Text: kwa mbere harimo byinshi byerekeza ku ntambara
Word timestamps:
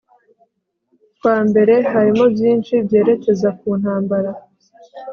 kwa 1.19 1.37
mbere 1.49 1.73
harimo 1.91 2.25
byinshi 2.33 2.73
byerekeza 2.85 3.49
ku 3.59 3.67
ntambara 3.79 4.31